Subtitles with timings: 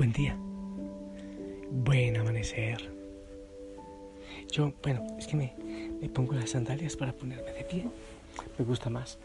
[0.00, 0.34] Buen día.
[1.70, 2.90] Buen amanecer.
[4.50, 5.54] Yo, bueno, es que me,
[6.00, 7.86] me pongo las sandalias para ponerme de pie.
[8.58, 9.18] Me gusta más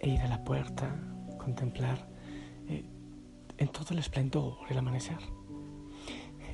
[0.00, 0.94] ir a la puerta,
[1.36, 2.06] contemplar
[2.68, 2.84] eh,
[3.58, 5.18] en todo el esplendor el amanecer.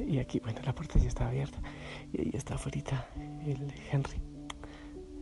[0.08, 1.60] Y aquí, bueno, la puerta ya está abierta.
[2.14, 3.10] Y ahí está afuera
[3.44, 4.22] el Henry.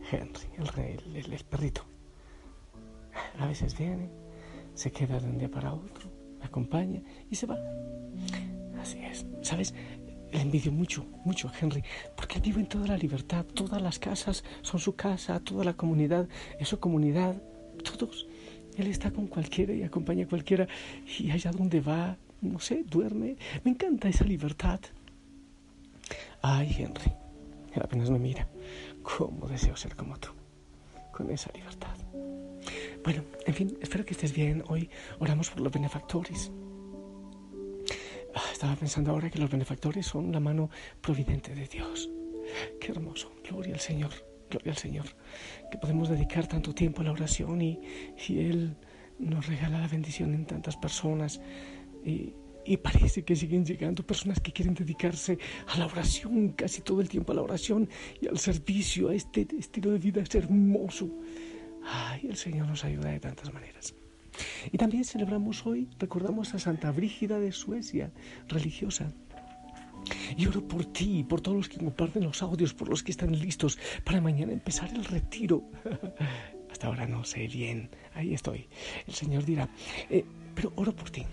[0.09, 1.81] Henry, el, el, el perrito.
[3.37, 4.09] A veces viene,
[4.75, 6.09] se queda de un día para otro,
[6.45, 7.57] acompaña y se va.
[8.79, 9.25] Así es.
[9.41, 9.73] ¿Sabes?
[10.31, 11.83] Le envidio mucho, mucho a Henry,
[12.15, 15.73] porque él vive en toda la libertad, todas las casas son su casa, toda la
[15.73, 16.27] comunidad
[16.59, 17.41] es su comunidad,
[17.83, 18.27] todos.
[18.77, 20.67] Él está con cualquiera y acompaña a cualquiera
[21.19, 23.37] y allá donde va, no sé, duerme.
[23.63, 24.79] Me encanta esa libertad.
[26.41, 27.11] Ay, Henry,
[27.73, 28.47] él apenas me mira.
[29.01, 30.29] ¿Cómo deseo ser como tú?
[31.11, 31.94] Con esa libertad.
[33.05, 34.63] Bueno, en fin, espero que estés bien.
[34.67, 34.89] Hoy
[35.19, 36.51] oramos por los benefactores.
[38.33, 42.09] Ah, estaba pensando ahora que los benefactores son la mano providente de Dios.
[42.81, 43.31] Qué hermoso.
[43.47, 44.09] Gloria al Señor.
[44.49, 45.05] Gloria al Señor.
[45.69, 47.79] Que podemos dedicar tanto tiempo a la oración y,
[48.27, 48.75] y Él
[49.19, 51.39] nos regala la bendición en tantas personas.
[52.03, 52.33] Y,
[52.65, 55.37] y parece que siguen llegando personas que quieren dedicarse
[55.67, 57.87] a la oración, casi todo el tiempo a la oración
[58.19, 61.07] y al servicio, a este estilo de vida es hermoso.
[61.85, 63.95] Ay, el Señor nos ayuda de tantas maneras.
[64.71, 68.11] Y también celebramos hoy, recordamos a Santa Brígida de Suecia,
[68.47, 69.11] religiosa.
[70.37, 73.31] Y oro por ti, por todos los que comparten los audios, por los que están
[73.31, 75.63] listos para mañana empezar el retiro.
[76.71, 78.67] Hasta ahora no sé bien, ahí estoy.
[79.07, 79.69] El Señor dirá,
[80.09, 81.25] eh, pero oro por ti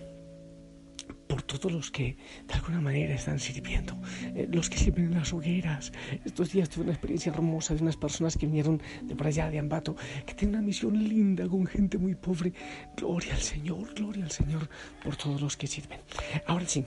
[1.32, 3.98] por todos los que de alguna manera están sirviendo,
[4.34, 5.90] eh, los que sirven en las hogueras.
[6.26, 9.58] Estos días tuve una experiencia hermosa de unas personas que vinieron de por allá, de
[9.58, 12.52] Ambato, que tienen una misión linda con gente muy pobre.
[12.98, 14.68] Gloria al Señor, gloria al Señor
[15.02, 16.00] por todos los que sirven.
[16.46, 16.84] Ahora sí,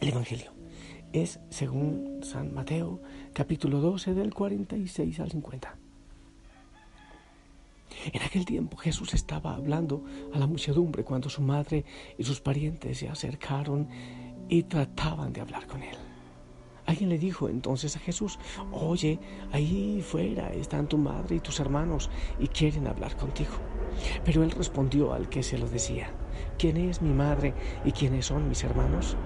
[0.00, 0.50] el Evangelio
[1.12, 3.02] es según San Mateo,
[3.34, 5.87] capítulo 12, del 46 al 50.
[8.12, 11.84] En aquel tiempo Jesús estaba hablando a la muchedumbre cuando su madre
[12.16, 13.88] y sus parientes se acercaron
[14.48, 15.96] y trataban de hablar con él.
[16.86, 18.38] Alguien le dijo entonces a Jesús,
[18.72, 19.18] oye,
[19.52, 23.67] ahí fuera están tu madre y tus hermanos y quieren hablar contigo.
[24.24, 26.10] Pero él respondió al que se lo decía,
[26.58, 27.54] ¿quién es mi madre
[27.84, 29.16] y quiénes son mis hermanos?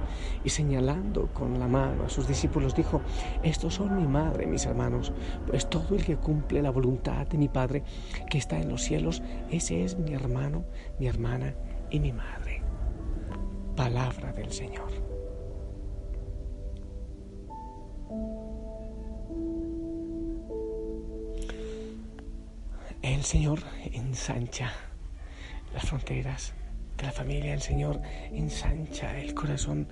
[0.44, 3.00] Y señalando con la mano a sus discípulos dijo,
[3.42, 5.12] estos son mi madre mis hermanos,
[5.46, 7.82] pues todo el que cumple la voluntad de mi Padre
[8.30, 10.64] que está en los cielos, ese es mi hermano,
[10.98, 11.54] mi hermana
[11.90, 12.62] y mi madre.
[13.76, 14.90] Palabra del Señor.
[23.02, 23.58] El Señor
[23.92, 24.72] ensancha
[25.74, 26.54] las fronteras
[26.96, 29.88] de la familia, el Señor ensancha el corazón,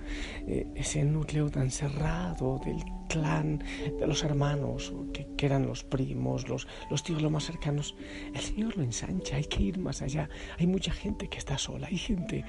[0.47, 3.61] eh, ese núcleo tan cerrado del clan,
[3.99, 6.67] de los hermanos, que, eran los primos, los,
[7.03, 7.95] tíos, los más cercanos.
[8.33, 10.29] El Señor lo ensancha, hay que ir más allá.
[10.57, 12.45] Hay mucha gente que está sola, hay gente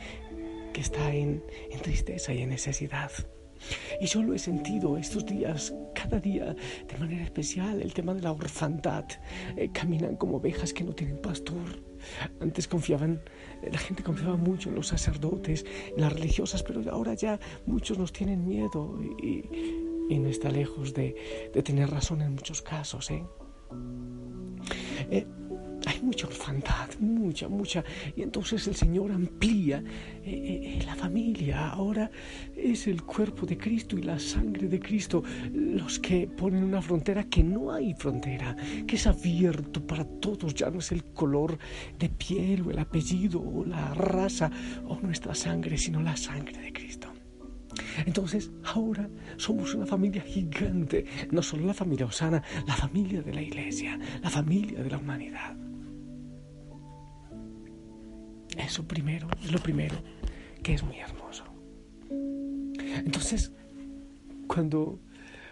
[0.72, 1.42] que está en
[1.82, 3.10] tristeza y en necesidad.
[4.00, 6.55] Y yo lo he sentido estos días, cada día
[6.88, 9.05] de manera especial, el tema de la orfandad.
[9.56, 11.82] Eh, caminan como ovejas que no tienen pastor.
[12.41, 13.23] Antes confiaban,
[13.70, 15.64] la gente confiaba mucho en los sacerdotes,
[15.94, 19.49] en las religiosas, pero ahora ya muchos nos tienen miedo y,
[20.19, 23.11] no está lejos de, de, tener razón en muchos casos.
[23.11, 23.25] ¿eh?
[25.11, 25.26] Eh,
[26.02, 27.84] mucha orfandad, mucha, mucha.
[28.16, 29.82] Y entonces el Señor amplía
[30.25, 31.70] eh, eh, la familia.
[31.70, 32.10] Ahora
[32.56, 35.22] es el cuerpo de Cristo y la sangre de Cristo
[35.52, 38.56] los que ponen una frontera que no hay frontera,
[38.87, 40.54] que es abierto para todos.
[40.54, 41.58] Ya no es el color
[41.99, 44.50] de piel o el apellido o la raza
[44.87, 47.08] o nuestra sangre, sino la sangre de Cristo.
[48.04, 53.40] Entonces, ahora somos una familia gigante, no solo la familia Osana, la familia de la
[53.40, 55.71] iglesia, la familia de la humanidad.
[58.56, 59.96] Eso primero, es lo primero,
[60.62, 61.44] que es muy hermoso.
[63.04, 63.52] Entonces,
[64.46, 65.00] cuando,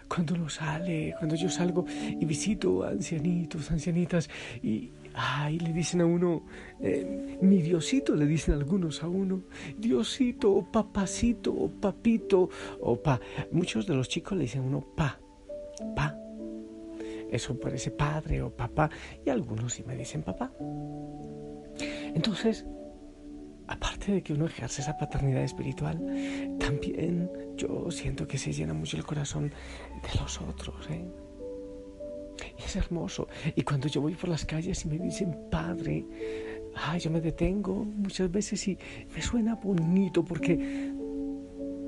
[0.07, 4.29] cuando uno sale, cuando yo salgo y visito ancianitos, ancianitas,
[4.61, 6.43] y, Ay, le dicen a uno,
[6.79, 9.43] eh, mi Diosito, le dicen algunos a uno,
[9.77, 12.49] Diosito, o papacito, o papito,
[12.79, 13.19] o pa.
[13.51, 15.19] Muchos de los chicos le dicen a uno pa,
[15.95, 16.15] pa.
[17.29, 18.89] Eso parece padre o papá,
[19.25, 20.51] y algunos sí me dicen papá.
[22.13, 22.65] Entonces,
[23.71, 25.97] aparte de que uno ejerce esa paternidad espiritual,
[26.59, 31.05] también yo siento que se llena mucho el corazón de los otros, ¿eh?
[32.57, 33.27] es hermoso.
[33.55, 36.05] Y cuando yo voy por las calles y me dicen Padre,
[36.75, 38.77] ay, yo me detengo muchas veces y
[39.15, 40.91] me suena bonito porque,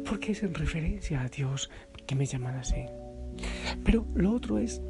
[0.07, 1.69] porque es en referencia a Dios
[2.05, 2.85] que me llaman así.
[3.83, 4.81] Pero lo otro es,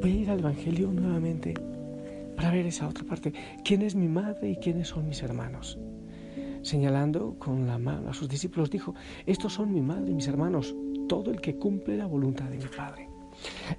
[0.00, 1.54] voy a ir al Evangelio nuevamente
[2.38, 3.32] para ver esa otra parte.
[3.64, 5.76] ¿Quién es mi madre y quiénes son mis hermanos?
[6.62, 8.94] Señalando con la mano a sus discípulos, dijo,
[9.26, 10.72] estos son mi madre y mis hermanos
[11.08, 13.08] todo el que cumple la voluntad de mi Padre.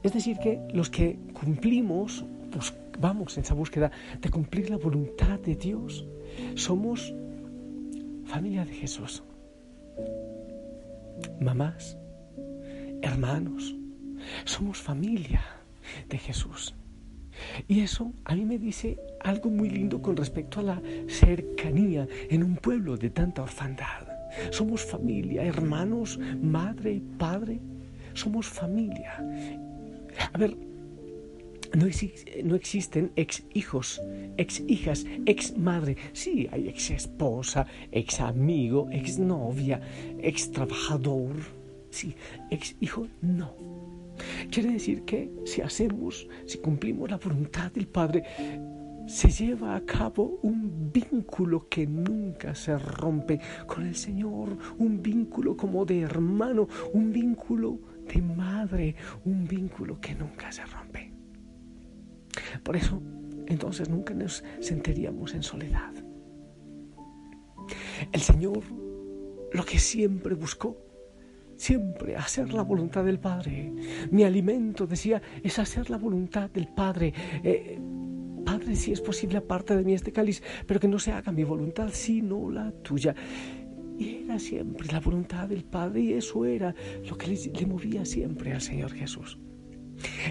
[0.04, 3.92] Es decir, que los que cumplimos, pues vamos en esa búsqueda
[4.22, 6.06] de cumplir la voluntad de Dios,
[6.56, 7.14] somos
[8.26, 9.24] familia de Jesús.
[11.40, 11.98] Mamás,
[13.02, 13.74] hermanos,
[14.44, 15.46] somos familia
[16.10, 16.76] de Jesús.
[17.68, 22.44] Y eso a mí me dice algo muy lindo con respecto a la cercanía en
[22.44, 24.08] un pueblo de tanta orfandad.
[24.52, 27.60] Somos familia, hermanos, madre, padre.
[28.14, 29.18] Somos familia.
[30.34, 30.56] A ver,
[31.76, 31.86] no,
[32.44, 34.02] no, existen ex hijos,
[34.38, 35.98] ex hijas, ex madre.
[36.14, 39.80] Sí, hay ex esposa, ex amigo, ex novia,
[40.22, 41.36] ex trabajador.
[41.92, 42.16] Sí,
[42.50, 43.89] ex hijo, no.
[44.52, 48.24] Quiere decir que si hacemos, si cumplimos la voluntad del Padre,
[49.08, 55.58] se lleva a cabo un vínculo que nunca se rompe con el Señor, un vínculo
[55.58, 58.96] como de hermano, un vínculo de madre,
[59.26, 61.12] un vínculo que nunca se rompe.
[62.64, 63.02] Por eso,
[63.48, 65.94] entonces nunca nos sentiríamos en soledad.
[68.12, 68.62] El Señor
[69.52, 70.78] lo que siempre buscó
[71.60, 73.74] siempre hacer la voluntad del Padre.
[74.12, 77.14] Mi alimento, decía, es hacer la voluntad del Padre.
[77.44, 77.78] Eh,
[78.46, 81.44] Padre, si es posible, aparte de mí este cáliz, pero que no se haga mi
[81.44, 83.14] voluntad, sino la tuya.
[83.98, 86.74] Y era siempre la voluntad del Padre y eso era
[87.08, 89.38] lo que le, movía siempre al Señor Jesús.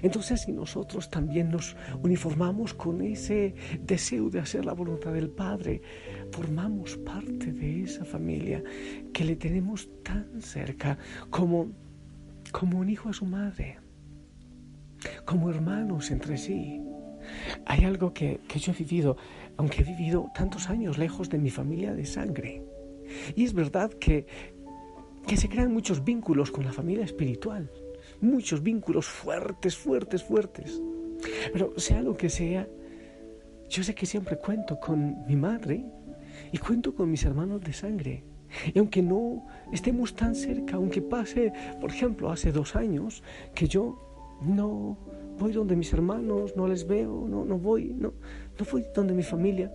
[0.03, 5.83] Entonces, si nosotros también nos uniformamos con ese deseo de hacer la voluntad del Padre,
[6.31, 8.63] formamos parte de esa familia
[9.13, 10.99] que le tenemos tan cerca
[11.31, 11.73] como,
[12.53, 13.79] como un hijo a su madre,
[15.25, 16.81] como hermanos entre sí.
[17.67, 19.17] Hay algo que, yo he vivido,
[19.57, 22.63] aunque he vivido tantos años lejos de mi familia de sangre.
[23.35, 24.27] Y es verdad que,
[25.27, 27.71] que se crean muchos vínculos con la familia espiritual,
[28.21, 30.81] muchos vínculos fuertes, fuertes, fuertes.
[31.53, 32.69] Pero sea lo que sea,
[33.69, 35.85] yo sé que siempre cuento con mi madre
[36.53, 38.25] y cuento con mis hermanos de sangre.
[38.73, 43.23] Y aunque no estemos tan cerca, aunque pase, por ejemplo, hace dos años
[43.55, 44.97] que yo no
[45.39, 48.15] voy donde mis hermanos, no les veo, no, no voy, no,
[48.59, 49.71] no voy donde mi familia.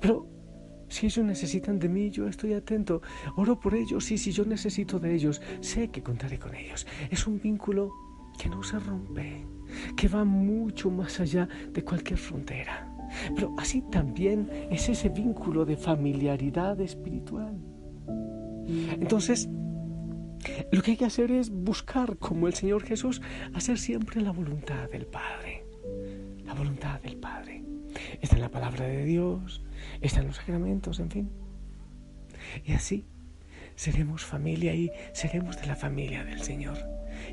[0.00, 0.26] Pero
[0.90, 3.00] si ellos necesitan de mí, yo estoy atento,
[3.36, 6.86] oro por ellos y si yo necesito de ellos, sé que contaré con ellos.
[7.10, 7.92] Es un vínculo
[8.36, 9.46] que no se rompe,
[9.96, 12.92] que va mucho más allá de cualquier frontera.
[13.34, 17.56] Pero así también es ese vínculo de familiaridad espiritual.
[18.66, 19.48] Entonces,
[20.72, 23.20] lo que hay que hacer es buscar, como el Señor Jesús,
[23.54, 25.64] hacer siempre la voluntad del Padre.
[26.44, 27.64] La voluntad del Padre.
[28.20, 29.62] Está en la palabra de Dios,
[30.00, 31.30] está en los sacramentos, en fin.
[32.64, 33.06] Y así
[33.74, 36.78] seremos familia y seremos de la familia del Señor.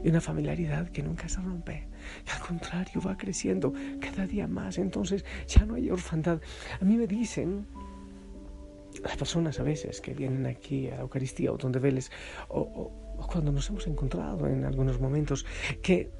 [0.04, 1.88] Y una familiaridad que nunca se rompe,
[2.34, 4.77] al contrario va creciendo cada día más.
[4.77, 6.42] Entonces ya no hay orfandad.
[6.80, 7.68] A mí me dicen
[9.04, 12.12] las personas a veces que vienen aquí a la Eucaristía o donde veles,
[12.50, 12.92] o,
[13.32, 15.46] cuando nos hemos encontrado en algunos momentos,
[15.82, 16.12] que,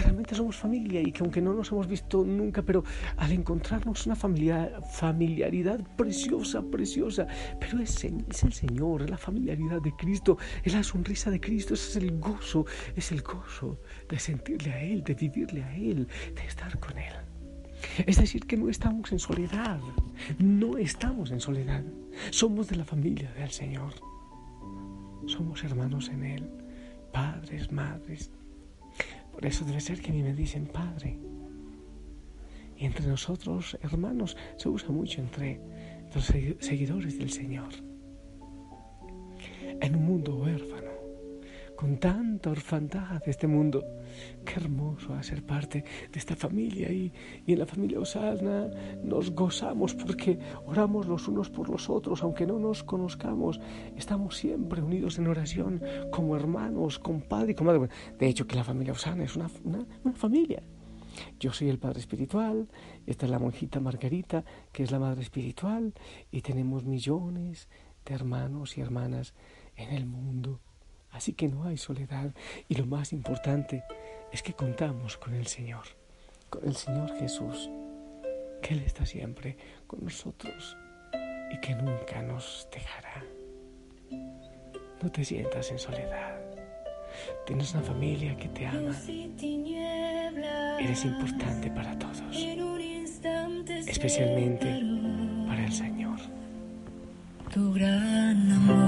[0.00, 2.84] realmente somos familia y que aunque no nos hemos visto nunca, pero
[3.16, 7.26] al encontrarnos una familia, familiaridad preciosa, preciosa,
[7.60, 11.74] pero es, es el Señor, es la familiaridad de Cristo, es la sonrisa de Cristo,
[11.74, 16.08] ese es el gozo, es el gozo de sentirle a Él, de vivirle a Él,
[16.34, 17.14] de estar con Él.
[18.06, 19.78] Es decir, que no estamos en soledad,
[20.38, 21.84] no estamos en soledad,
[22.30, 23.92] somos de la familia del Señor,
[25.26, 26.50] somos hermanos en Él,
[27.12, 28.30] padres, madres.
[29.34, 31.18] Por eso debe ser que a mí me dicen Padre.
[32.76, 35.60] Y entre nosotros, hermanos, se usa mucho entre
[36.14, 37.68] los seguidores del Señor.
[39.80, 40.93] En un mundo huérfano,
[41.84, 43.84] con tanta orfandad de este mundo.
[44.42, 47.12] Qué hermoso ser parte de esta familia y,
[47.44, 48.70] y, en la familia Osana
[49.02, 53.60] nos gozamos porque oramos los unos por los otros, aunque no nos conozcamos.
[53.98, 57.90] Estamos siempre unidos en oración como hermanos, con padre y con madre.
[58.18, 60.62] De hecho, que la familia Osana es una, una, una familia.
[61.38, 62.66] Yo soy el padre espiritual,
[63.04, 65.92] esta es la monjita Margarita, que es la madre espiritual,
[66.30, 67.68] y tenemos millones
[68.06, 69.34] de hermanos y hermanas
[69.76, 70.60] en el mundo.
[71.14, 72.34] Así que no hay soledad
[72.68, 73.84] y lo más importante
[74.32, 75.84] es que contamos con el Señor,
[76.50, 77.70] con el Señor Jesús,
[78.60, 79.56] que Él está siempre
[79.86, 80.76] con nosotros
[81.52, 83.24] y que nunca nos dejará.
[84.10, 86.36] No te sientas en soledad.
[87.46, 88.96] Tienes una familia que te ama.
[90.80, 92.20] Eres importante para todos,
[93.86, 94.66] especialmente
[95.46, 96.18] para el Señor.
[97.52, 98.83] Tu gran amor.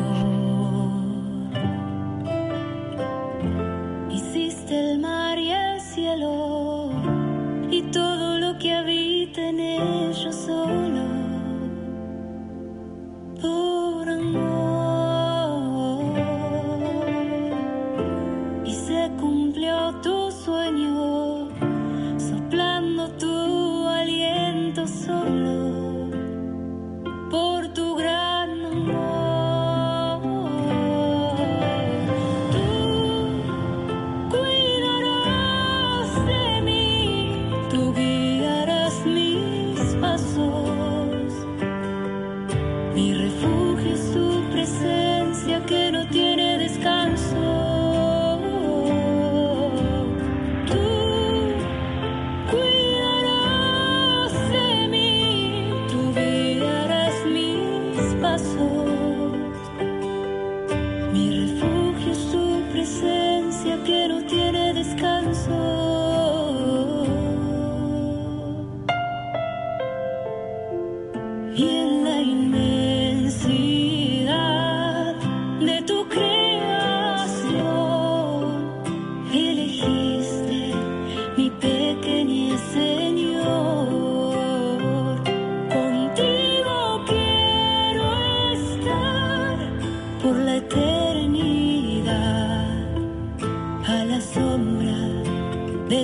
[61.16, 61.75] beautiful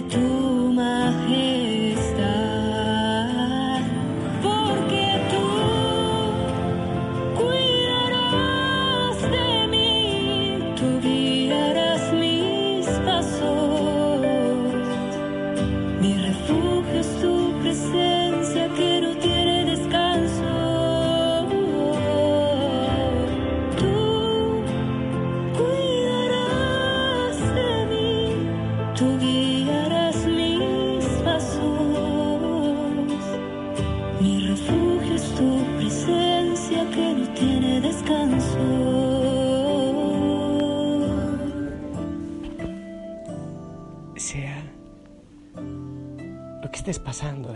[0.02, 0.61] estés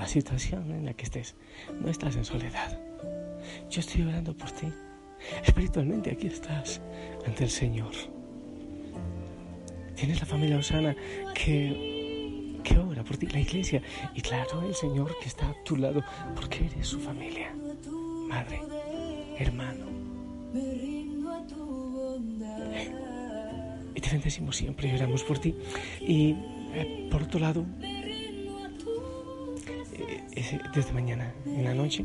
[0.06, 1.34] la situación en la que estés,
[1.80, 2.78] no estás en soledad.
[3.68, 4.68] Yo estoy orando por ti.
[5.44, 6.80] Espiritualmente aquí estás
[7.26, 7.90] ante el Señor.
[9.96, 10.94] Tienes la familia Osana
[11.34, 13.82] que, que ora por ti, la iglesia.
[14.14, 16.04] Y claro, el Señor que está a tu lado,
[16.36, 17.52] porque eres su familia.
[18.28, 18.60] Madre,
[19.38, 19.86] hermano.
[23.92, 25.52] Y te bendecimos siempre y oramos por ti.
[26.00, 26.36] Y
[26.74, 27.66] eh, por otro lado,
[30.74, 32.04] desde mañana en la noche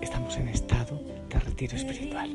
[0.00, 2.30] estamos en estado de retiro espiritual.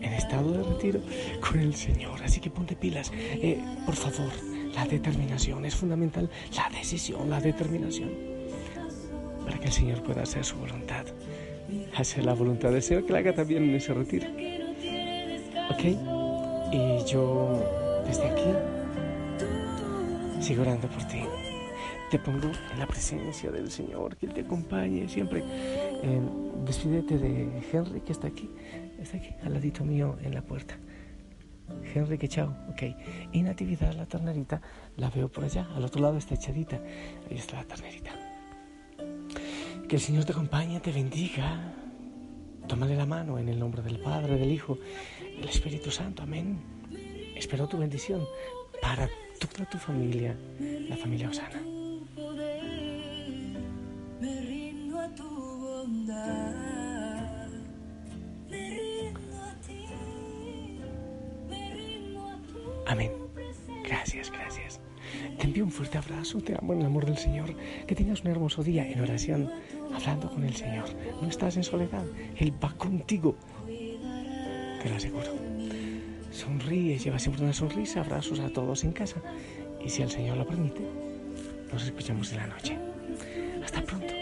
[0.00, 1.00] En estado de retiro
[1.40, 2.22] con el Señor.
[2.22, 3.10] Así que ponte pilas.
[3.14, 4.30] Eh, por favor,
[4.74, 6.30] la determinación es fundamental.
[6.54, 8.10] La decisión, la determinación.
[9.44, 11.06] Para que el Señor pueda hacer su voluntad.
[11.96, 14.28] Hacer la voluntad del Señor que la haga también en ese retiro.
[15.70, 15.84] ¿Ok?
[16.72, 18.50] Y yo desde aquí
[20.40, 21.15] sigo orando por ti
[22.10, 25.42] te pongo en la presencia del Señor, que Él te acompañe siempre.
[25.44, 26.20] Eh,
[26.64, 28.50] despídete de Henry, que está aquí,
[29.00, 30.78] está aquí, al ladito mío en la puerta.
[31.94, 32.82] Henry, que chao, ok.
[33.32, 34.60] Y Natividad, la ternerita,
[34.96, 36.80] la veo por allá, al otro lado está echadita.
[37.30, 38.12] Ahí está la ternerita.
[39.88, 41.72] Que el Señor te acompañe, te bendiga.
[42.68, 44.78] Tómale la mano en el nombre del Padre, del Hijo,
[45.38, 46.22] del Espíritu Santo.
[46.22, 46.58] Amén.
[47.36, 48.24] Espero tu bendición
[48.80, 49.08] para
[49.38, 50.36] toda tu familia,
[50.88, 51.75] la familia Osana.
[62.86, 63.12] Amén.
[63.84, 64.80] Gracias, gracias.
[65.38, 67.54] Te envío un fuerte abrazo, te amo en el amor del Señor.
[67.86, 69.50] Que tengas un hermoso día en oración,
[69.94, 70.84] hablando con el Señor.
[71.20, 72.04] No estás en soledad,
[72.36, 73.36] Él va contigo.
[73.66, 75.32] Te lo aseguro.
[76.30, 79.20] Sonríe, lleva siempre una sonrisa, abrazos a todos en casa.
[79.84, 80.82] Y si el Señor lo permite,
[81.72, 82.76] nos escuchamos en la noche.
[83.64, 84.15] Hasta pronto.